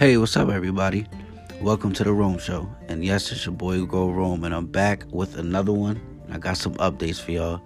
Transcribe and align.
Hey, 0.00 0.16
what's 0.16 0.34
up, 0.34 0.48
everybody? 0.48 1.06
Welcome 1.60 1.92
to 1.92 2.04
the 2.04 2.12
Rome 2.14 2.38
Show. 2.38 2.66
And 2.88 3.04
yes, 3.04 3.30
it's 3.32 3.44
your 3.44 3.54
boy 3.54 3.84
Go 3.84 4.10
Rome, 4.10 4.44
and 4.44 4.54
I'm 4.54 4.64
back 4.64 5.04
with 5.10 5.36
another 5.36 5.72
one. 5.72 6.00
I 6.30 6.38
got 6.38 6.56
some 6.56 6.72
updates 6.76 7.20
for 7.20 7.32
y'all. 7.32 7.60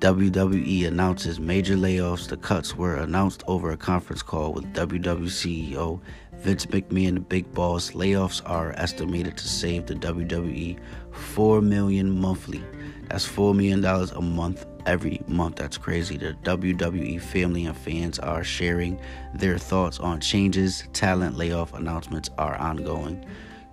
WWE 0.00 0.86
announces 0.86 1.38
major 1.38 1.76
layoffs. 1.76 2.26
The 2.26 2.38
cuts 2.38 2.74
were 2.74 2.96
announced 2.96 3.44
over 3.46 3.70
a 3.70 3.76
conference 3.76 4.22
call 4.22 4.54
with 4.54 4.72
WWE 4.72 5.26
CEO 5.26 6.00
Vince 6.40 6.64
McMahon, 6.64 7.14
the 7.14 7.20
big 7.20 7.52
boss. 7.52 7.90
Layoffs 7.90 8.40
are 8.46 8.72
estimated 8.78 9.36
to 9.36 9.46
save 9.46 9.84
the 9.84 9.94
WWE 9.94 10.78
four 11.12 11.60
million 11.60 12.18
monthly. 12.18 12.64
That's 13.08 13.26
four 13.26 13.54
million 13.54 13.82
dollars 13.82 14.10
a 14.12 14.22
month 14.22 14.64
every 14.86 15.20
month. 15.28 15.56
That's 15.56 15.76
crazy. 15.76 16.16
The 16.16 16.32
WWE 16.44 17.20
family 17.20 17.66
and 17.66 17.76
fans 17.76 18.18
are 18.18 18.42
sharing 18.42 18.98
their 19.34 19.58
thoughts 19.58 20.00
on 20.00 20.18
changes. 20.18 20.84
Talent 20.94 21.36
layoff 21.36 21.74
announcements 21.74 22.30
are 22.38 22.56
ongoing. 22.56 23.22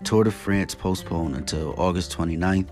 Tour 0.04 0.26
de 0.26 0.32
France 0.32 0.76
postponed 0.76 1.38
until 1.38 1.73
August 1.78 2.12
29th. 2.18 2.68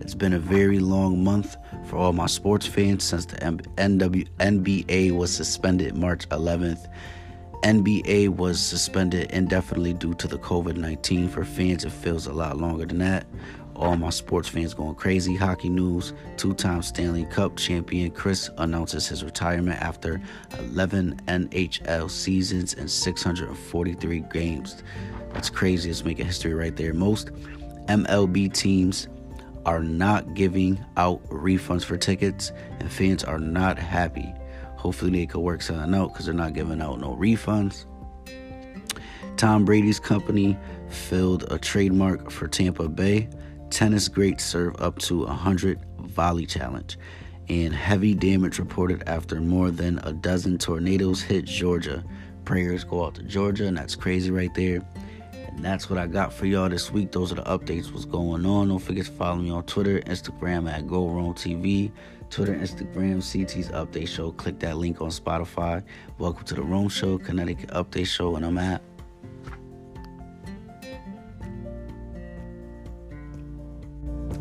It's 0.00 0.14
been 0.14 0.32
a 0.32 0.40
very 0.40 0.80
long 0.80 1.22
month 1.22 1.56
for 1.90 1.96
all 1.96 2.12
my 2.12 2.26
sports 2.26 2.66
fans 2.66 3.02
since 3.02 3.26
the 3.26 3.36
NW- 3.36 4.28
NBA 4.38 5.10
was 5.10 5.34
suspended 5.34 5.96
March 5.96 6.28
11th. 6.28 6.86
NBA 7.64 8.28
was 8.28 8.60
suspended 8.60 9.28
indefinitely 9.32 9.94
due 9.94 10.14
to 10.14 10.28
the 10.28 10.38
COVID 10.38 10.76
19. 10.76 11.28
For 11.28 11.44
fans, 11.44 11.84
it 11.84 11.90
feels 11.90 12.28
a 12.28 12.32
lot 12.32 12.58
longer 12.58 12.86
than 12.86 12.98
that. 12.98 13.26
All 13.74 13.96
my 13.96 14.10
sports 14.10 14.48
fans 14.48 14.72
going 14.72 14.94
crazy. 14.94 15.34
Hockey 15.34 15.68
news 15.68 16.12
two 16.36 16.54
time 16.54 16.82
Stanley 16.82 17.24
Cup 17.24 17.56
champion 17.56 18.12
Chris 18.12 18.48
announces 18.58 19.08
his 19.08 19.24
retirement 19.24 19.82
after 19.82 20.22
11 20.60 21.20
NHL 21.26 22.08
seasons 22.08 22.74
and 22.74 22.88
643 22.88 24.20
games. 24.32 24.84
That's 25.32 25.50
crazy. 25.50 25.90
It's 25.90 26.04
making 26.04 26.26
history 26.26 26.54
right 26.54 26.76
there. 26.76 26.94
Most 26.94 27.32
MLB 27.88 28.52
teams 28.52 29.08
are 29.66 29.80
not 29.82 30.34
giving 30.34 30.84
out 30.96 31.22
refunds 31.28 31.84
for 31.84 31.96
tickets, 31.96 32.52
and 32.78 32.90
fans 32.90 33.24
are 33.24 33.38
not 33.38 33.78
happy. 33.78 34.32
Hopefully, 34.76 35.10
they 35.10 35.26
could 35.26 35.40
work 35.40 35.62
something 35.62 35.94
out 35.94 36.12
because 36.12 36.26
they're 36.26 36.34
not 36.34 36.54
giving 36.54 36.80
out 36.80 37.00
no 37.00 37.14
refunds. 37.16 37.84
Tom 39.36 39.64
Brady's 39.64 40.00
company 40.00 40.58
filled 40.88 41.50
a 41.50 41.58
trademark 41.58 42.30
for 42.30 42.48
Tampa 42.48 42.88
Bay. 42.88 43.28
Tennis 43.70 44.08
greats 44.08 44.44
serve 44.44 44.74
up 44.80 44.98
to 45.00 45.20
100 45.20 45.78
volley 46.00 46.46
challenge. 46.46 46.98
And 47.48 47.74
heavy 47.74 48.14
damage 48.14 48.58
reported 48.58 49.02
after 49.06 49.40
more 49.40 49.70
than 49.70 49.98
a 50.04 50.12
dozen 50.12 50.58
tornadoes 50.58 51.22
hit 51.22 51.44
Georgia. 51.44 52.04
Prayers 52.44 52.84
go 52.84 53.04
out 53.04 53.14
to 53.16 53.22
Georgia, 53.22 53.66
and 53.66 53.76
that's 53.76 53.96
crazy 53.96 54.30
right 54.30 54.54
there. 54.54 54.82
That's 55.62 55.90
what 55.90 55.98
I 55.98 56.06
got 56.06 56.32
for 56.32 56.46
y'all 56.46 56.68
this 56.68 56.90
week. 56.90 57.12
Those 57.12 57.32
are 57.32 57.36
the 57.36 57.42
updates. 57.42 57.92
What's 57.92 58.06
going 58.06 58.46
on? 58.46 58.68
Don't 58.68 58.78
forget 58.78 59.04
to 59.06 59.12
follow 59.12 59.36
me 59.36 59.50
on 59.50 59.64
Twitter, 59.64 60.00
Instagram 60.00 60.70
at 60.70 60.86
TV, 60.86 61.92
Twitter, 62.30 62.54
Instagram, 62.54 63.20
CT's 63.22 63.68
Update 63.68 64.08
Show. 64.08 64.32
Click 64.32 64.58
that 64.60 64.78
link 64.78 65.00
on 65.00 65.10
Spotify. 65.10 65.82
Welcome 66.18 66.44
to 66.44 66.54
the 66.54 66.62
Rome 66.62 66.88
Show, 66.88 67.18
Connecticut 67.18 67.70
Update 67.70 68.06
Show, 68.06 68.36
and 68.36 68.46
I'm 68.46 68.58
at. 68.58 68.82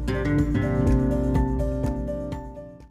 thank 0.09 0.88